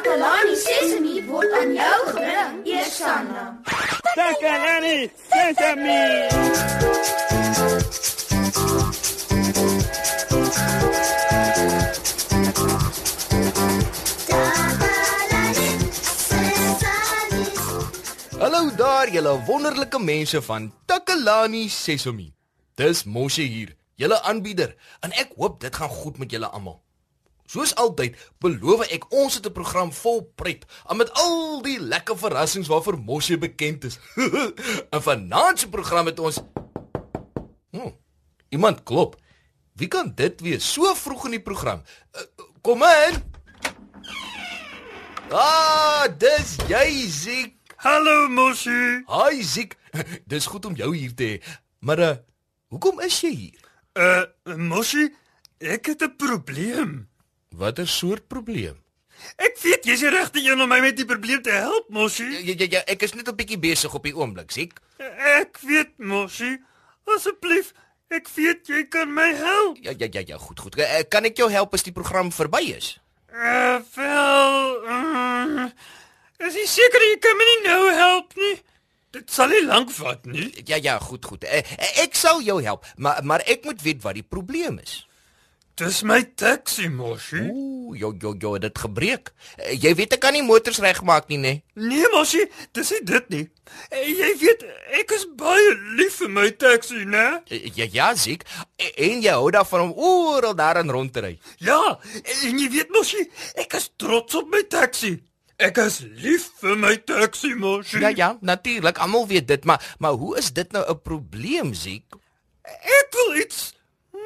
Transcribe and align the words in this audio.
Takalani 0.00 0.56
Sesemi 0.56 1.14
word 1.28 1.52
aan 1.52 1.74
jou 1.76 1.98
gebring, 2.08 2.54
Eersanna. 2.64 3.42
Takalani 4.16 5.10
Sesemi. 5.28 6.00
Hallo 18.40 18.74
daar 18.76 19.12
julle 19.12 19.44
wonderlike 19.44 19.98
mense 20.00 20.42
van 20.42 20.72
Takalani 20.86 21.68
Sesemi. 21.68 22.32
Dis 22.74 23.04
Moshe 23.04 23.42
hier, 23.42 23.76
julle 24.00 24.22
aanbieder, 24.22 24.72
en 25.04 25.12
ek 25.12 25.36
hoop 25.36 25.60
dit 25.60 25.74
gaan 25.76 25.92
goed 25.92 26.16
met 26.16 26.32
julle 26.32 26.48
almal. 26.48 26.80
Soos 27.50 27.72
altyd, 27.82 28.14
beloof 28.38 28.84
ek 28.94 29.08
ons 29.10 29.34
het 29.34 29.46
'n 29.46 29.52
program 29.52 29.90
vol 29.92 30.22
pret, 30.38 30.62
met 30.94 31.10
al 31.18 31.62
die 31.62 31.80
lekker 31.80 32.18
verrassings 32.18 32.68
waarvoor 32.70 32.98
Moshe 32.98 33.38
bekend 33.38 33.84
is. 33.84 33.98
en 34.94 35.02
vanaand 35.02 35.58
se 35.58 35.68
program 35.68 36.06
het 36.06 36.18
ons 36.18 36.38
hm, 37.70 37.90
Iemand 38.50 38.82
klop. 38.82 39.16
Wie 39.74 39.88
kan 39.88 40.12
dit 40.14 40.40
wees 40.40 40.72
so 40.72 40.94
vroeg 40.94 41.24
in 41.24 41.30
die 41.30 41.42
program? 41.42 41.82
Uh, 42.14 42.22
kom 42.62 42.82
in. 42.82 43.18
Ah, 45.30 46.06
dis 46.18 46.56
jy, 46.68 47.06
Ziek. 47.06 47.54
Hallo 47.76 48.28
Moshi. 48.28 49.02
Hi 49.08 49.42
Ziek. 49.42 49.76
Dis 50.26 50.46
goed 50.46 50.66
om 50.66 50.74
jou 50.74 50.94
hier 50.96 51.14
te 51.14 51.24
hê. 51.24 51.58
Maar 51.78 51.98
uh, 51.98 52.16
hoekom 52.68 53.00
is 53.00 53.20
jy 53.20 53.34
hier? 53.34 53.70
Uh 53.94 54.56
Moshi, 54.56 55.08
ek 55.58 55.86
het 55.86 56.02
'n 56.02 56.16
probleem. 56.16 57.09
Watter 57.56 57.88
soort 57.88 58.26
probleem? 58.30 58.78
Ek 59.36 59.58
weet 59.60 59.84
jy's 59.84 60.00
die 60.04 60.10
regte 60.14 60.40
een 60.40 60.60
om 60.62 60.70
my 60.70 60.78
met 60.80 60.96
die 60.96 61.04
probleem 61.04 61.42
te 61.44 61.52
help, 61.52 61.88
Moshi. 61.92 62.24
Ja 62.46 62.54
ja 62.56 62.66
ja, 62.76 62.80
ek 62.88 63.02
is 63.02 63.12
net 63.14 63.28
'n 63.28 63.36
bietjie 63.36 63.58
besig 63.58 63.94
op 63.94 64.04
die 64.04 64.14
oomblik, 64.16 64.50
Ziek. 64.50 64.78
Ek 64.98 65.58
weet, 65.60 65.98
Moshi. 65.98 66.58
Asseblief, 67.04 67.72
ek 68.08 68.28
weet 68.36 68.66
jy 68.68 68.84
kan 68.88 69.12
my 69.12 69.34
help. 69.34 69.76
Ja 69.82 69.92
ja 69.98 70.06
ja 70.10 70.22
ja, 70.26 70.38
goed 70.38 70.60
goed. 70.60 70.78
Uh, 70.78 71.02
kan 71.08 71.24
ek 71.24 71.36
jou 71.36 71.50
help 71.50 71.74
as 71.74 71.82
die 71.82 71.92
program 71.92 72.32
verby 72.32 72.72
is? 72.76 72.98
Uh 73.32 73.80
wel, 73.94 74.86
uh, 74.86 75.68
is 76.38 76.54
jy 76.54 76.66
seker 76.66 77.00
jy 77.10 77.18
kan 77.18 77.36
my 77.36 77.44
nie 77.44 77.62
nou 77.68 77.92
help 77.92 78.34
nie? 78.36 78.56
Dit 79.10 79.30
sal 79.30 79.48
nie 79.48 79.64
lank 79.66 79.90
vat 79.90 80.24
nie. 80.26 80.52
Ja 80.64 80.76
ja, 80.76 80.98
goed 80.98 81.24
goed. 81.24 81.44
Ek 81.44 82.14
sal 82.14 82.40
jou 82.42 82.62
help, 82.62 82.86
maar 82.96 83.24
maar 83.24 83.42
ek 83.46 83.64
moet 83.64 83.82
weet 83.82 84.02
wat 84.02 84.14
die 84.14 84.22
probleem 84.22 84.78
is. 84.78 85.06
Dis 85.76 86.02
my 86.04 86.20
taxi, 86.36 86.88
Moshi. 86.88 87.40
Ooh, 87.48 87.94
jo 87.96 88.10
jo 88.20 88.34
jo, 88.40 88.58
dit 88.58 88.78
gebreek. 88.78 89.30
Uh, 89.56 89.70
jy 89.80 89.94
weet 89.96 90.12
ek 90.12 90.20
kan 90.20 90.34
nie 90.36 90.42
motors 90.44 90.80
regmaak 90.82 91.30
nie, 91.32 91.38
né? 91.40 91.52
Nee, 91.74 92.04
Moshi, 92.12 92.42
dis 92.76 92.90
nie 92.92 93.00
dit 93.08 93.30
nie. 93.32 93.46
Uh, 93.88 94.02
jy 94.04 94.28
weet, 94.42 94.66
ek 95.00 95.14
is 95.16 95.24
baie 95.40 95.70
lief 95.96 96.18
vir 96.20 96.28
my 96.36 96.50
taxi, 96.60 97.06
né? 97.08 97.24
Uh, 97.48 97.62
ja 97.78 97.88
ja, 97.94 98.10
Ziek. 98.14 98.44
En 98.76 99.24
jy 99.24 99.32
hou 99.32 99.48
daarvan 99.54 99.86
om 99.88 99.94
oral 99.96 100.54
daarin 100.58 100.92
rond 100.92 101.12
te 101.16 101.24
ry. 101.24 101.32
Ja, 101.64 101.80
en 102.44 102.60
jy 102.60 102.68
weet 102.76 102.92
Moshi, 102.92 103.24
ek 103.64 103.78
is 103.80 103.88
trots 103.96 104.36
op 104.36 104.52
my 104.52 104.62
taxi. 104.68 105.16
Ek 105.60 105.76
is 105.80 106.00
lief 106.20 106.50
vir 106.60 106.76
my 106.80 106.94
taxi, 107.08 107.54
Moshi. 107.56 108.00
Ja 108.04 108.12
ja, 108.12 108.34
natuurlik, 108.40 109.00
almal 109.00 109.26
weet 109.32 109.48
dit, 109.48 109.64
maar 109.64 109.80
maar 109.98 110.12
hoe 110.20 110.36
is 110.38 110.52
dit 110.52 110.72
nou 110.72 110.84
'n 110.84 111.00
probleem, 111.00 111.72
Ziek? 111.74 112.04
Ek 112.68 113.08
wil 113.16 113.40
iets 113.40 113.72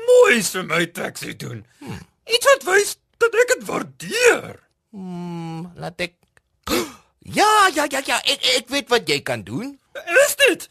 moois 0.09 0.51
vir 0.57 0.67
my 0.69 0.85
taxi 0.87 1.37
doen. 1.37 1.65
Hmm. 1.79 2.03
Iets 2.27 2.51
wat 2.51 2.69
wys 2.69 2.97
dat 3.23 3.35
ek 3.43 3.55
dit 3.55 3.67
waardeer. 3.69 4.61
Hmm, 4.95 5.73
laat 5.81 6.01
ek 6.01 6.15
Ja, 7.25 7.71
ja, 7.75 7.87
ja, 7.89 8.01
ja, 8.05 8.19
ek 8.29 8.43
ek 8.59 8.69
weet 8.69 8.91
wat 8.93 9.09
jy 9.09 9.23
kan 9.25 9.43
doen. 9.49 9.79
Is 10.27 10.35
dit? 10.37 10.67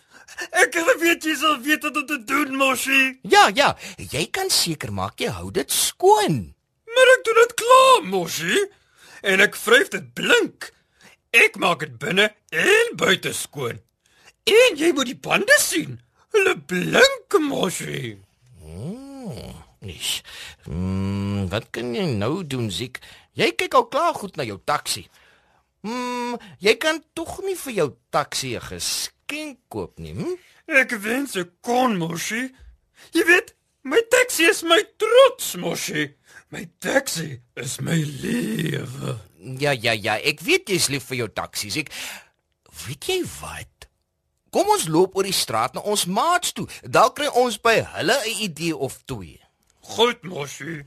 Ek 0.53 0.75
weet 1.01 1.25
jy 1.25 1.33
sal 1.37 1.57
weet 1.65 1.81
wat 1.85 1.97
om 1.97 2.05
te 2.05 2.19
doen, 2.29 2.53
Moshi. 2.57 3.17
Ja, 3.25 3.47
ja, 3.57 3.73
jy 3.97 4.27
kan 4.29 4.51
seker 4.53 4.93
maak 4.93 5.21
jy 5.21 5.31
hou 5.33 5.49
dit 5.53 5.71
skoon. 5.73 6.53
Maar 6.93 7.11
ek 7.15 7.25
doen 7.25 7.39
dit 7.41 7.55
klaar, 7.63 8.05
Moshi. 8.05 8.61
En 9.25 9.41
ek 9.41 9.57
vryf 9.57 9.89
dit 9.95 10.13
blink. 10.13 10.69
Ek 11.33 11.57
maak 11.57 11.81
dit 11.81 11.97
binne 11.97 12.29
en 12.53 12.93
buite 13.01 13.33
skoon. 13.33 13.81
En 14.45 14.77
jy 14.77 14.91
moet 14.93 15.09
die 15.09 15.17
bande 15.17 15.57
sien. 15.57 15.97
Hulle 16.37 16.53
blink, 16.69 17.39
Moshi. 17.49 18.19
Nis. 19.83 20.21
Mm, 20.69 21.49
wat 21.51 21.69
kan 21.75 21.93
jy 21.95 22.05
nou 22.15 22.43
doen, 22.47 22.69
Ziek? 22.71 22.99
Jy 23.35 23.51
kyk 23.59 23.75
al 23.75 23.87
klaar 23.91 24.15
goed 24.15 24.37
na 24.39 24.45
jou 24.47 24.59
taxi. 24.63 25.07
Mm, 25.83 26.37
jy 26.63 26.75
kan 26.79 27.01
tog 27.13 27.41
nie 27.43 27.57
vir 27.65 27.73
jou 27.73 27.89
taxi 28.09 28.55
'n 28.55 28.61
geskenk 28.61 29.59
koop 29.67 29.99
nie, 29.99 30.13
hm? 30.13 30.35
Ek 30.67 30.91
wens 31.03 31.35
ek 31.35 31.49
kon, 31.61 31.97
Moshi. 31.97 32.53
Jy 33.11 33.23
weet, 33.27 33.53
my 33.83 33.99
taxi 34.09 34.43
is 34.43 34.63
my 34.63 34.81
trots, 34.97 35.55
Moshi. 35.55 36.15
My 36.49 36.69
taxi 36.79 37.41
is 37.55 37.79
my 37.81 37.99
lewe. 38.21 39.19
Ja, 39.59 39.71
ja, 39.71 39.91
ja, 39.91 40.15
ek 40.15 40.39
weet 40.39 40.69
jy's 40.69 40.87
lief 40.87 41.03
vir 41.09 41.17
jou 41.17 41.27
taxi, 41.33 41.69
Ziek. 41.69 41.89
Weet 42.85 43.03
jy 43.09 43.23
wat? 43.41 43.89
Kom 44.53 44.69
ons 44.69 44.85
loop 44.85 45.15
oor 45.17 45.25
die 45.25 45.33
straat 45.33 45.73
na 45.73 45.81
ons 45.89 46.03
maats 46.05 46.51
toe. 46.53 46.67
Dalk 46.85 47.15
kry 47.17 47.29
ons 47.41 47.55
by 47.57 47.79
hulle 47.95 48.17
'n 48.21 48.41
idee 48.45 48.75
of 48.77 48.99
twee. 49.09 49.41
Goed, 49.81 50.21
Moshi. 50.23 50.85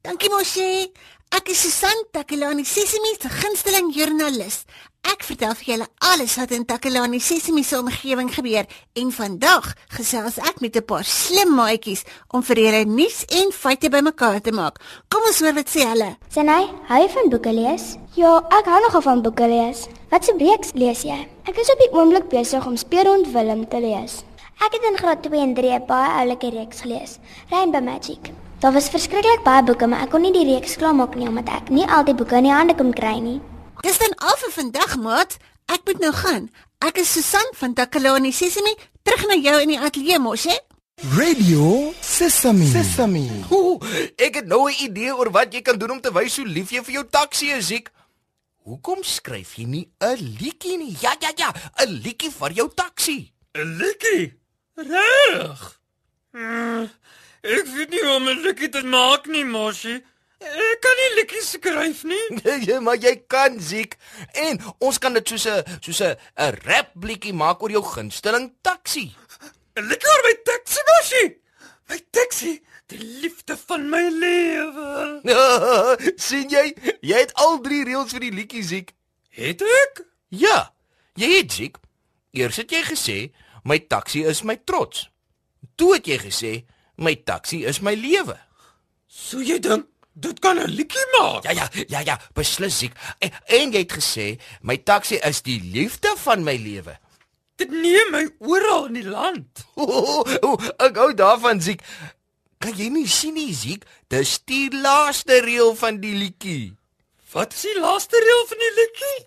Dankie 0.00 0.30
Moshi. 0.30 0.92
Ek 1.34 1.48
is 1.50 1.64
Susan 1.64 2.04
Takelani 2.14 2.62
Sesimi 2.62 3.10
se 3.18 3.26
gunsteling 3.26 3.88
joernalis. 3.90 4.60
Ek 5.10 5.24
vertel 5.26 5.56
vir 5.58 5.66
julle 5.72 5.88
alles 6.06 6.36
wat 6.38 6.52
in 6.54 6.62
Takelani 6.68 7.18
Sesimi 7.18 7.64
se 7.66 7.80
omgewing 7.80 8.30
gebeur 8.36 8.68
en 9.00 9.10
vandag 9.16 9.66
gesels 9.96 10.38
ek 10.38 10.60
met 10.62 10.76
'n 10.76 10.86
paar 10.86 11.02
slim 11.02 11.50
maatjies 11.58 12.04
om 12.30 12.42
vir 12.42 12.58
julle 12.64 12.84
nuus 12.84 13.24
en 13.40 13.50
feite 13.50 13.90
bymekaar 13.90 14.40
te 14.42 14.52
maak. 14.52 14.78
Kom 15.10 15.26
ons 15.26 15.40
hoor 15.40 15.54
wat 15.54 15.68
sê 15.74 15.82
hulle. 15.90 16.16
Senai, 16.30 16.70
hou 16.88 17.02
jy 17.02 17.10
van 17.16 17.28
boeke 17.30 17.52
lees? 17.52 17.96
Ja, 18.14 18.38
ek 18.58 18.70
hou 18.70 18.80
nogal 18.86 19.02
van 19.02 19.22
boeke 19.22 19.48
lees. 19.48 19.88
Wat 20.10 20.24
se 20.24 20.32
reeks 20.38 20.70
lees 20.74 21.02
jy? 21.02 21.18
Ek 21.48 21.58
is 21.58 21.72
op 21.72 21.78
die 21.78 21.92
oomblik 21.98 22.28
besig 22.28 22.66
om 22.66 22.76
Speurhond 22.76 23.26
Willem 23.32 23.68
te 23.68 23.80
lees. 23.80 24.22
Ek 24.62 24.72
het 24.72 24.84
in 24.86 24.96
graad 24.96 25.22
2 25.22 25.40
en 25.40 25.54
3 25.54 25.74
'n 25.74 25.86
baie 25.86 26.10
oulike 26.20 26.50
reeks 26.50 26.80
gelees, 26.80 27.18
Rainbow 27.50 27.82
Magic. 27.82 28.30
Daar 28.60 28.72
was 28.72 28.88
verskriklik 28.88 29.42
baie 29.44 29.62
boeke, 29.62 29.86
maar 29.86 30.02
ek 30.06 30.10
kon 30.14 30.22
nie 30.24 30.32
die 30.32 30.44
reeks 30.54 30.76
klaarmaak 30.80 31.14
nie 31.18 31.28
omdat 31.28 31.48
ek 31.48 31.70
nie 31.74 31.86
al 31.86 32.04
die 32.04 32.14
boeke 32.14 32.36
in 32.36 32.48
die 32.48 32.52
hande 32.54 32.74
kon 32.74 32.92
kry 32.96 33.18
nie. 33.20 33.40
Dis 33.84 33.98
dan 34.00 34.14
al 34.24 34.36
vir 34.40 34.52
vandag, 34.54 34.96
maat. 34.96 35.36
Ek 35.68 35.84
moet 35.84 36.00
nou 36.00 36.12
gaan. 36.12 36.48
Ek 36.84 36.98
is 37.00 37.12
Susan 37.12 37.50
van 37.58 37.74
Takelani 37.74 38.32
Sesimi, 38.32 38.72
terug 39.02 39.26
na 39.28 39.36
jou 39.36 39.58
in 39.62 39.74
die 39.74 39.80
ateljee 39.80 40.18
mos, 40.18 40.44
hè? 40.48 40.56
Radio 41.16 41.92
Sesame. 42.00 42.64
Sesame. 42.70 43.24
Ooh, 43.50 43.82
ek 44.16 44.40
het 44.40 44.46
nou 44.46 44.70
'n 44.70 44.74
idee 44.84 45.12
oor 45.16 45.30
wat 45.30 45.52
jy 45.52 45.60
kan 45.62 45.78
doen 45.78 45.90
om 45.90 46.00
te 46.00 46.12
wys 46.12 46.36
hoe 46.36 46.46
lief 46.46 46.70
jy 46.70 46.82
vir 46.84 46.94
jou 46.94 47.04
taxi 47.10 47.50
is, 47.50 47.66
Ziek. 47.66 47.90
Hoekom 48.64 49.02
skryf 49.02 49.56
jy 49.58 49.64
nie 49.64 49.88
'n 50.00 50.16
liedjie 50.40 50.78
nie? 50.78 50.96
Ja, 51.00 51.12
ja, 51.20 51.30
ja, 51.36 51.52
'n 51.84 52.00
liedjie 52.00 52.30
vir 52.30 52.52
jou 52.52 52.68
taxi. 52.74 53.32
'n 53.54 53.76
Likkie. 53.76 54.38
Reg. 54.76 55.80
Hmm, 56.32 56.88
ek 57.44 57.70
weet 57.76 57.90
nie 57.92 58.02
hoe 58.02 58.16
om 58.16 58.28
'n 58.28 58.42
likkie 58.42 58.68
te 58.68 58.82
maak 58.82 59.26
nie, 59.26 59.44
Moshi. 59.44 60.02
Ek 60.44 60.80
kan 60.84 60.98
nie 60.98 61.10
likkies 61.16 61.54
skryf 61.56 62.02
nie. 62.04 62.24
ja, 62.68 62.80
maar 62.80 62.98
jy 63.00 63.14
kan, 63.28 63.60
Ziek. 63.60 63.96
En 64.32 64.60
ons 64.78 64.98
kan 64.98 65.14
dit 65.16 65.28
soos 65.28 65.46
'n 65.46 65.80
soos 65.80 66.00
'n 66.00 66.16
'n 66.36 66.58
rap 66.66 66.90
liedjie 67.00 67.32
maak 67.32 67.62
oor 67.62 67.70
jou 67.70 67.84
gunsteling 67.84 68.52
taxi. 68.62 69.14
'n 69.76 69.88
Likkie 69.88 70.08
oor 70.08 70.22
my 70.26 70.36
taxi, 70.44 70.80
Moshi. 70.88 71.24
My 71.88 72.00
taxi, 72.10 72.62
die 72.88 72.98
liefde 72.98 73.56
van 73.56 73.88
my 73.88 74.08
lewe. 74.08 75.20
sien 76.26 76.48
jy? 76.48 76.74
Jy 77.00 77.18
het 77.24 77.34
al 77.34 77.60
drie 77.60 77.84
reëls 77.84 78.12
vir 78.12 78.20
die 78.20 78.36
liedjie, 78.40 78.62
Ziek. 78.62 78.92
Het 79.30 79.62
ek? 79.62 80.04
Ja, 80.28 80.72
jy 81.14 81.38
het 81.38 81.52
Ziek. 81.52 81.76
Eers 82.34 82.56
het 82.56 82.70
jy 82.70 82.82
gesê 82.82 83.18
my 83.64 83.78
taxi 83.78 84.24
is 84.24 84.42
my 84.42 84.56
trots. 84.64 85.08
Toe 85.76 85.94
het 85.94 86.06
jy 86.06 86.18
gesê 86.18 86.52
my 86.96 87.14
taxi 87.14 87.64
is 87.64 87.80
my 87.80 87.94
lewe. 87.94 88.36
So 89.08 89.40
jy 89.40 89.58
dink 89.62 89.86
dit 90.14 90.40
kan 90.40 90.58
'n 90.58 90.70
likkie 90.70 91.06
maak? 91.18 91.44
Ja 91.44 91.52
ja, 91.52 91.66
ja 91.88 92.00
ja, 92.00 92.16
beslis 92.34 92.78
Ziek. 92.78 92.92
En, 93.18 93.30
en 93.46 93.72
jy 93.72 93.82
het 93.82 93.92
gesê 93.92 94.26
my 94.62 94.76
taxi 94.76 95.18
is 95.22 95.42
die 95.42 95.60
liefde 95.60 96.14
van 96.16 96.44
my 96.44 96.56
lewe. 96.56 96.98
Dit 97.56 97.70
neem 97.70 98.10
my 98.10 98.24
oral 98.38 98.86
in 98.86 98.98
die 98.98 99.08
land. 99.08 99.66
O, 99.76 100.24
o, 100.42 100.56
ek 100.78 100.96
hou 100.96 101.14
daarvan 101.14 101.60
Ziek. 101.60 101.82
Kan 102.58 102.74
jy 102.78 102.88
nie 102.88 103.08
sien 103.08 103.34
nie 103.34 103.54
Ziek? 103.54 103.84
Dis 104.08 104.38
die 104.46 104.70
laaste 104.70 105.40
reël 105.44 105.74
van 105.74 106.00
die 106.00 106.14
liedjie. 106.14 106.74
Wat 107.34 107.52
is 107.52 107.62
die 107.66 107.78
laaste 107.80 108.18
reël 108.18 108.44
van 108.50 108.62
die 108.62 108.74
likkie? 108.78 109.20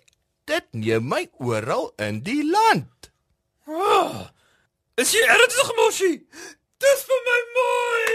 Dit 0.48 0.66
neem 0.72 1.08
my 1.08 1.26
oral 1.44 1.92
in 2.00 2.22
die 2.24 2.40
land. 2.44 3.10
Oh, 3.68 4.24
is 4.96 5.12
jy 5.12 5.20
ernstig, 5.28 5.72
Moshi? 5.76 6.12
Dis 6.78 7.00
vir 7.08 7.22
my 7.26 7.40
mooi. 7.56 8.12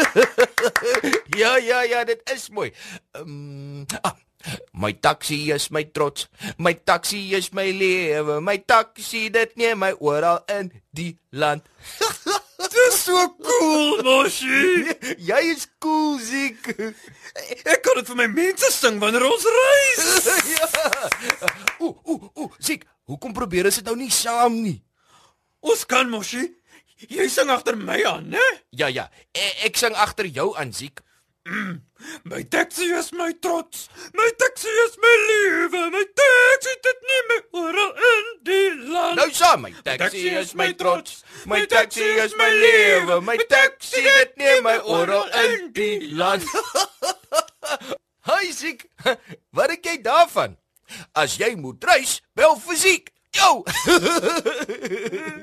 ja, 1.42 1.56
ja, 1.56 1.82
ja, 1.88 2.04
dit 2.04 2.20
is 2.34 2.50
mooi. 2.52 2.68
Um, 3.16 3.86
ah, 4.04 4.16
my 4.72 4.92
taxi 4.92 5.50
is 5.52 5.70
my 5.70 5.84
trots. 5.88 6.28
My 6.58 6.74
taxi 6.74 7.32
is 7.34 7.52
my 7.56 7.70
lewe. 7.72 8.40
My 8.44 8.58
taxi 8.60 9.30
dit 9.32 9.56
neem 9.56 9.80
my 9.80 9.92
oral 9.98 10.44
in 10.52 10.68
die 10.92 11.16
land. 11.32 11.64
Dis 12.70 13.00
so 13.08 13.16
cool, 13.40 14.02
Moshi. 14.04 14.92
Jy 15.30 15.40
is 15.54 15.64
cool, 15.80 16.20
Ziek. 16.20 16.60
Ek 17.64 17.80
kan 17.80 17.96
dit 17.96 18.12
vir 18.12 18.18
my 18.20 18.28
mense 18.28 18.68
sing 18.76 19.00
wanneer 19.00 19.24
ons 19.24 19.48
reis. 19.48 20.28
ja. 20.52 20.68
Ooh, 21.80 21.96
ooh, 22.04 22.28
ooh, 22.36 22.52
Ziek, 22.60 22.84
hoekom 23.08 23.32
probeer 23.32 23.72
ons 23.72 23.80
dit 23.80 23.88
nou 23.88 23.96
nie 23.96 24.12
saam 24.12 24.60
nie? 24.60 24.76
Ons 25.64 25.88
kan 25.88 26.08
Moshi. 26.12 26.44
Jy 27.08 27.28
sing 27.32 27.48
agter 27.48 27.78
my 27.80 28.02
aan, 28.04 28.28
né? 28.28 28.46
Ja, 28.76 28.90
ja. 28.92 29.08
Ek, 29.32 29.70
ek 29.70 29.78
sing 29.80 29.94
agter 29.96 30.28
jou 30.28 30.50
aan, 30.58 30.74
Ziek. 30.76 31.00
My 32.24 32.42
taxi 32.44 32.84
is 32.92 33.12
my 33.12 33.32
trots. 33.40 33.88
My 34.14 34.30
taxi 34.38 34.68
is 34.68 34.96
my 35.00 35.14
lewe. 35.28 35.90
My 35.90 36.04
taxi 36.20 36.74
dit 36.84 37.00
neem 37.08 37.30
my 37.30 37.38
oral 37.62 37.92
in 38.10 38.26
die 38.44 38.74
land. 38.92 39.16
Nou 39.16 39.30
saam, 39.32 39.64
my 39.64 39.72
taxi 39.82 40.28
is 40.28 40.54
my 40.54 40.72
trots. 40.72 41.24
My 41.46 41.64
taxi 41.66 42.04
is 42.04 42.36
my 42.36 42.50
lewe. 42.50 43.20
My 43.24 43.38
taxi 43.48 44.04
dit 44.04 44.36
neem 44.36 44.62
my 44.62 44.76
oral 44.84 45.26
in 45.44 45.72
die 45.72 46.12
land. 46.14 46.44
Hi 48.28 48.52
Ziek. 48.52 48.84
Wat 49.56 49.72
dink 49.72 49.88
jy 49.88 49.96
daarvan? 50.04 50.58
As 51.16 51.38
jy 51.40 51.54
moet 51.56 51.82
reis, 51.88 52.20
bel 52.36 52.58
fisiek. 52.60 53.10
Jou. 53.32 53.62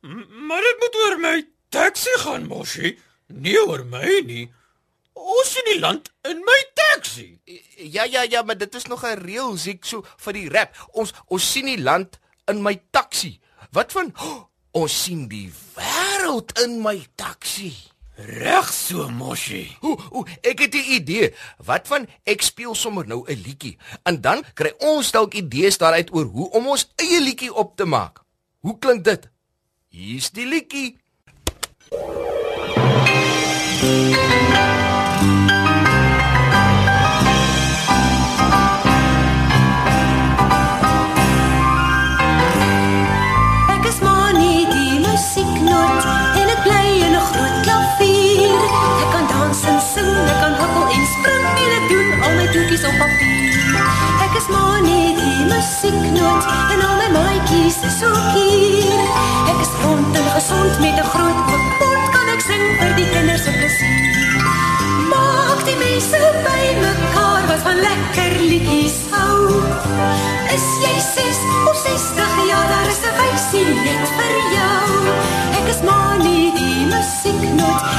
Maar 0.00 0.62
dit 0.62 0.76
moet 0.78 0.94
oor 0.94 1.18
my 1.20 1.48
taxi 1.68 2.14
gaan, 2.22 2.46
Moshi. 2.46 2.98
Nie 3.26 3.58
oor 3.66 3.84
my 3.84 4.22
nie. 4.26 4.46
Ons 5.18 5.56
in 5.58 5.66
die 5.72 5.80
land 5.80 6.12
in 6.28 6.38
my 6.46 6.58
taxi. 6.74 7.40
ja 7.76 8.04
ja 8.04 8.22
ja, 8.22 8.42
maar 8.42 8.58
dit 8.58 8.74
is 8.74 8.84
nog 8.86 9.04
'n 9.04 9.18
reël 9.18 9.56
Ziek 9.56 9.84
so 9.84 10.04
vir 10.16 10.32
die 10.32 10.48
rap. 10.48 10.88
Ons 10.92 11.12
ons 11.26 11.52
sien 11.52 11.66
die 11.66 11.82
land 11.82 12.18
in 12.46 12.62
my 12.62 12.80
taxi. 12.90 13.40
Wat 13.70 13.92
van 13.92 14.12
oh, 14.16 14.44
ons 14.70 15.02
sien 15.02 15.28
die 15.28 15.52
wêreld 15.74 16.60
in 16.64 16.82
my 16.82 17.06
taxi. 17.14 17.74
Reg 18.14 18.72
so, 18.72 19.08
Moshi. 19.08 19.76
Ooh, 19.80 19.98
ooh, 20.10 20.26
ek 20.42 20.58
het 20.58 20.74
'n 20.74 20.90
idee. 20.90 21.34
Wat 21.56 21.86
van 21.86 22.08
ek 22.24 22.42
speel 22.42 22.74
sommer 22.74 23.06
nou 23.06 23.24
'n 23.26 23.42
liedjie 23.42 23.78
en 24.02 24.20
dan 24.20 24.44
kry 24.54 24.72
ons 24.78 25.10
dalk 25.10 25.34
idees 25.34 25.78
daaruit 25.78 26.12
oor 26.12 26.24
hoe 26.24 26.50
om 26.50 26.66
ons 26.66 26.88
eie 26.96 27.20
liedjie 27.20 27.54
op 27.54 27.76
te 27.76 27.84
maak. 27.84 28.22
Hoe 28.58 28.78
klink 28.78 29.04
dit? 29.04 29.28
Hier's 29.90 30.30
die 30.32 30.44
liedjie. 30.46 30.98
Ek 43.68 43.84
is 43.88 43.98
maar 44.00 44.32
nie 44.36 44.66
die 44.70 44.98
musieknoot 45.04 46.06
en 46.40 46.52
ek 46.54 46.60
bly 46.66 46.84
in 47.06 47.14
'n 47.16 47.24
groot 47.30 47.56
klavier. 47.66 48.60
Ek 49.02 49.08
kan 49.14 49.26
dans 49.32 49.62
en 49.72 49.80
sing, 49.92 50.12
ek 50.32 50.38
kan 50.42 50.54
huppel 50.60 50.86
en 50.96 51.04
spring 51.14 51.46
en 51.64 51.70
ek 51.78 51.84
doen 51.92 52.08
al 52.24 52.32
my 52.38 52.46
toetjies 52.54 52.84
op 52.90 52.96
papier. 53.02 53.56
Ek 54.26 54.36
is 54.40 54.48
maar 54.54 54.80
nie 54.88 55.08
die 55.20 55.40
musieknoot 55.52 56.44
en 56.72 56.86
al 56.88 56.94
my 57.02 57.08
maatjies 57.16 57.82
is 57.90 57.98
ook 58.12 58.28
hier. 58.36 58.87
Rond 59.82 60.16
en 60.16 60.28
gesond 60.38 60.78
met 60.80 60.96
'n 61.02 61.08
groot 61.14 61.40
mond 61.80 62.04
kan 62.14 62.28
ek 62.34 62.40
sing 62.50 62.64
vir 62.80 62.92
die 63.00 63.08
kinders 63.14 63.42
se 63.44 63.52
plesier. 63.58 64.42
Maak 65.12 65.60
die 65.68 65.78
mense 65.86 66.20
by 66.46 66.62
mekaar 66.86 67.42
wat 67.50 67.62
van 67.66 67.78
lekker 67.88 68.32
liedjies 68.50 68.98
hou. 69.10 69.38
Is 70.56 70.66
jy 70.84 70.94
6 71.14 71.38
of 71.70 71.76
60 71.86 72.32
jaar, 72.50 72.68
daar 72.72 72.88
is 72.94 73.00
'n 73.08 73.14
wysie 73.20 73.68
net 73.86 74.06
vir 74.18 74.34
jou. 74.56 74.86
Ek 75.58 75.66
is 75.74 75.80
maar 75.88 76.18
nie 76.18 76.52
die 76.60 76.86
musieknoot 76.92 77.97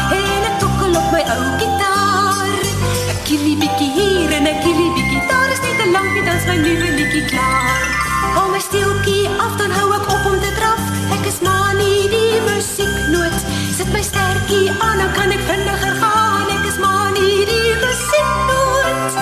Sit 13.80 13.94
my 13.96 14.02
stertjie 14.04 14.72
aan 14.84 14.98
dan 15.00 15.12
kan 15.16 15.32
ek 15.32 15.40
vinniger 15.48 15.94
gaan. 16.02 16.50
Ek 16.52 16.66
is 16.68 16.80
maar 16.84 17.14
nie 17.16 17.46
die 17.48 17.70
musieknoot. 17.80 19.14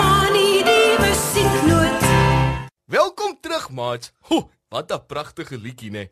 Maar 0.00 0.26
nie 0.34 0.64
die 0.66 0.98
musieknoot. 1.04 2.08
Welkom 2.90 3.38
terug, 3.38 3.70
maat. 3.70 4.10
Ho, 4.32 4.50
wat 4.74 4.90
'n 4.90 5.06
pragtige 5.06 5.54
liedjie, 5.54 5.94
nê. 5.94 6.10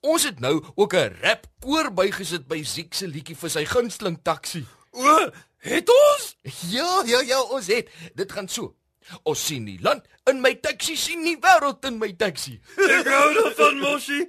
Ons 0.00 0.24
het 0.24 0.40
nou 0.40 0.64
ook 0.74 0.96
'n 0.96 1.20
rap 1.20 1.44
koor 1.60 1.92
bygesit 1.92 2.48
by 2.48 2.64
Ziek 2.64 2.94
se 2.94 3.06
liedjie 3.06 3.36
vir 3.36 3.50
sy 3.50 3.64
gunsteling 3.68 4.22
taxi. 4.22 4.64
O, 4.96 5.28
het 5.58 5.88
ons? 5.88 6.36
Ja, 6.72 7.02
ja, 7.04 7.20
ja, 7.20 7.40
ons 7.42 7.66
het. 7.66 7.92
Dit 8.14 8.32
gaan 8.32 8.48
so. 8.48 8.77
Ons 9.24 9.46
sien 9.50 9.64
die 9.68 9.78
land 9.82 10.04
in 10.30 10.42
my 10.44 10.54
taxi, 10.62 10.96
sien 10.96 11.24
die 11.24 11.38
wêreld 11.40 11.84
in 11.88 11.98
my 12.00 12.10
taxi. 12.16 12.58
Ek 12.76 13.08
hou 13.08 13.30
daarvan, 13.38 13.80
Moshi. 13.82 14.20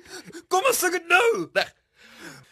Kom 0.47 0.67
ons 0.69 0.79
sing 0.79 0.95
dit 0.95 1.09
nou. 1.11 1.49
Reg. 1.57 1.75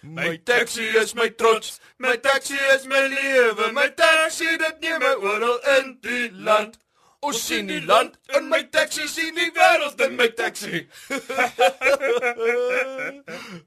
My 0.08 0.38
taxi 0.38 0.86
is 0.96 1.16
my 1.16 1.28
trots, 1.30 1.80
my 2.00 2.16
taxi 2.16 2.56
is 2.74 2.86
my 2.88 3.08
lewe, 3.12 3.74
my 3.74 3.88
taxi 3.90 4.46
dit 4.46 4.82
neem 4.82 5.02
my 5.02 5.16
oral 5.20 5.58
in 5.78 5.98
die 6.02 6.30
land. 6.32 6.78
Ons 7.26 7.42
sien 7.42 7.68
die 7.68 7.82
land 7.82 8.14
in 8.38 8.48
my 8.48 8.62
taxi, 8.72 9.08
sien 9.10 9.34
die 9.36 9.50
wêreld 9.56 10.00
in 10.06 10.16
my 10.20 10.28
taxi. 10.38 10.86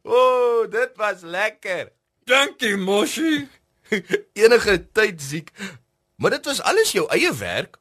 o, 0.05 0.15
oh, 0.15 0.71
dit 0.71 0.97
was 0.97 1.27
lekker. 1.27 1.91
Dankie, 2.31 2.77
Moshi. 2.79 3.49
Enige 4.45 4.79
tyd 4.95 5.21
siek. 5.23 5.51
Maar 6.17 6.39
dit 6.39 6.45
was 6.47 6.63
alles 6.63 6.95
jou 6.95 7.09
eie 7.11 7.35
werk. 7.35 7.81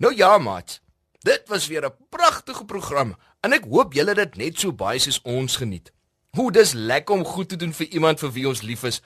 Nou 0.00 0.14
ja, 0.16 0.38
maat. 0.38 0.80
Dit 1.18 1.42
was 1.46 1.66
weer 1.66 1.84
'n 1.84 1.96
pragtige 2.08 2.64
program 2.64 3.16
en 3.40 3.52
ek 3.52 3.64
hoop 3.64 3.92
julle 3.92 4.08
het 4.08 4.16
dit 4.16 4.36
net 4.36 4.58
so 4.58 4.72
baie 4.72 4.98
soos 4.98 5.22
ons 5.22 5.56
geniet. 5.56 5.92
Hoe 6.30 6.52
dis 6.52 6.72
lekker 6.72 7.14
om 7.14 7.24
goed 7.24 7.48
te 7.48 7.56
doen 7.56 7.72
vir 7.72 7.86
iemand 7.86 8.18
vir 8.18 8.32
wie 8.32 8.48
ons 8.48 8.62
lief 8.62 8.82
is. 8.82 9.02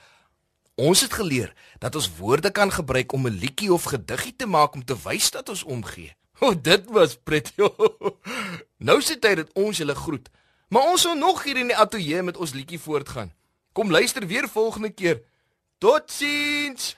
Ons 0.75 1.01
het 1.01 1.13
geleer 1.13 1.53
dat 1.79 1.95
ons 1.95 2.17
woorde 2.17 2.51
kan 2.51 2.71
gebruik 2.71 3.11
om 3.11 3.27
'n 3.27 3.39
liedjie 3.39 3.73
of 3.73 3.83
gediggie 3.83 4.35
te 4.35 4.45
maak 4.45 4.73
om 4.73 4.85
te 4.85 4.95
wys 5.03 5.31
dat 5.31 5.49
ons 5.49 5.63
omgee. 5.63 6.15
O, 6.39 6.61
dit 6.61 6.85
was 6.85 7.15
pret. 7.23 7.53
nou 8.87 9.01
sit 9.01 9.21
dit 9.21 9.53
ons 9.53 9.77
julle 9.77 9.95
groet. 9.95 10.29
Maar 10.67 10.81
ons 10.91 11.01
sal 11.01 11.15
nog 11.15 11.43
hier 11.43 11.57
in 11.57 11.67
die 11.67 11.77
ateljee 11.77 12.23
met 12.23 12.37
ons 12.37 12.53
liedjie 12.53 12.79
voortgaan. 12.79 13.33
Kom 13.71 13.91
luister 13.91 14.27
weer 14.27 14.47
volgende 14.47 14.89
keer. 14.89 15.21
Totsiens. 15.77 16.95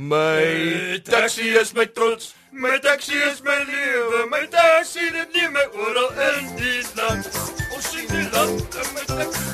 My 0.00 0.98
taxi 1.04 1.50
is 1.50 1.74
my 1.74 1.84
trots, 1.84 2.34
my 2.50 2.78
taxi 2.78 3.12
is 3.12 3.42
my 3.44 3.58
lewe, 3.68 4.30
my 4.30 4.46
taxi 4.48 5.10
dit 5.12 5.34
neem 5.34 5.52
my 5.52 5.66
oral 5.76 6.08
in 6.24 6.46
die 6.56 6.80
land. 6.96 7.28
Ons 7.76 7.90
sien 7.92 8.08
die 8.08 8.24
land 8.32 8.78
in 8.80 8.88
my 8.96 9.04
taxi. 9.04 9.44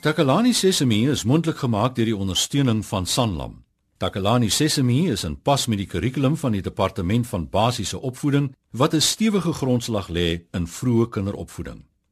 Takalani 0.00 0.54
Sesemi 0.56 1.02
is 1.12 1.26
mondelik 1.28 1.60
gemaak 1.60 1.92
deur 1.98 2.08
die 2.08 2.16
ondersteuning 2.16 2.80
van 2.88 3.04
Sanlam. 3.04 3.60
Takalani 4.00 4.48
Sesemi 4.48 5.10
is 5.12 5.26
in 5.28 5.36
pas 5.36 5.68
met 5.68 5.76
die 5.84 5.90
kurrikulum 5.92 6.40
van 6.40 6.56
die 6.56 6.64
departement 6.64 7.28
van 7.28 7.50
basiese 7.52 8.00
opvoeding 8.00 8.54
wat 8.72 8.94
'n 8.94 9.00
stewige 9.00 9.52
grondslag 9.52 10.08
lê 10.08 10.48
in 10.56 10.66
vroeë 10.66 11.08
kinderopvoeding. 11.10 11.89